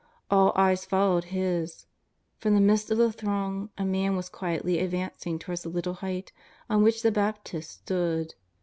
[0.31, 1.85] All eyes followed his.
[2.39, 5.93] From the midst of the throng a Man was quietly ad vancing towards the little
[5.93, 6.31] height
[6.67, 8.33] on which the Baptist stood.